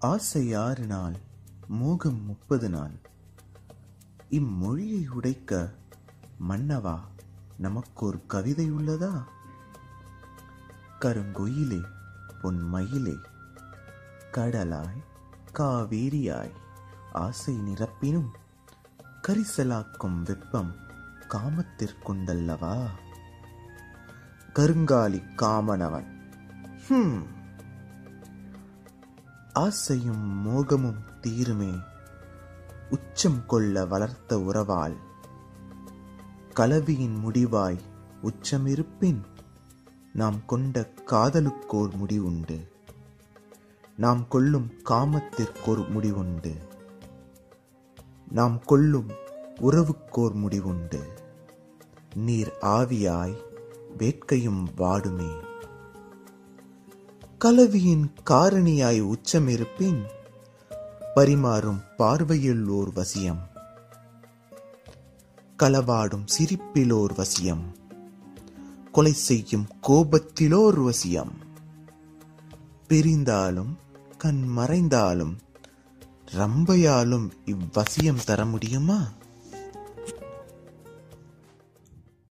ஆசை 0.00 0.54
ஆறு 0.54 0.86
நாள் 0.86 1.16
மோகம் 1.68 2.24
முப்பது 2.24 2.70
நாள். 2.70 2.98
இம்மொழியை 4.30 5.08
உடைக்க 5.08 5.74
மன்னவா 6.48 7.00
நமக்கொரு 7.56 8.26
கவிதை 8.26 8.72
உள்ளதா? 8.72 9.24
கருங்கொயிலே 11.00 11.82
பொன்மயிலே 12.42 13.16
கடலாய் 14.32 15.04
காவேரியாய் 15.52 16.52
ஆசை 17.12 17.54
நிரப்பினும் 17.54 18.28
கரிசலாக்கும் 19.28 20.22
வெப்பம் 20.22 20.74
காமத்திற்குண்டல்லவா? 21.28 22.86
கருங்காலி 24.54 25.22
காமனவன். 25.36 26.06
ஹம். 26.88 27.36
ஆசையும் 29.52 30.48
மோகமும் 30.48 30.98
தீருமே. 31.20 31.84
உச்சம் 32.90 33.46
கொள்ள 33.46 33.84
வளர்த்த 33.84 34.36
உறவால். 34.38 34.96
கலவியின் 36.54 37.26
முடிவாய் 37.26 37.78
உச்சமிருப்பின். 38.22 39.20
நாம் 40.12 40.44
கொண்ட 40.46 40.92
காதலுக்கோர் 41.06 41.94
முடிவுண்டு. 41.94 42.72
நாம் 43.96 44.28
கொள்ளும் 44.28 44.72
காமத்திற்கோர் 44.84 45.88
முடிவுண்டு. 45.88 46.56
நாம் 48.28 48.58
கொள்ளும் 48.58 49.10
உறவுக்கோர் 49.56 50.34
முடிவுண்டு. 50.34 51.12
நீர் 52.14 52.52
ஆவியாய் 52.60 53.36
வேட்கையும் 53.98 54.64
வாடுமே. 54.76 55.47
கலவியின் 57.44 58.12
காரணியாய் 58.30 59.00
உச்சமிருப்பின் 59.00 60.04
பரிமாறும் 61.14 61.82
பார்வையில் 61.96 62.68
ஓர் 62.68 62.92
வசியம். 62.92 63.38
களவாடும் 65.58 66.26
சிரிப்பிலோர் 66.38 67.12
வசியம். 67.12 67.62
கொலை 68.92 69.12
செய்யும் 69.12 69.66
கோபத்திலோர் 69.88 70.90
வசியம். 70.90 71.30
பிரிந்தாலும் 72.88 73.74
கண் 74.18 74.42
மறைந்தாலும் 74.42 75.38
ரம்பையாலும் 76.34 77.30
இவ்வசியம் 77.46 78.24
தர 78.24 78.44
முடியுமா? 78.44 79.12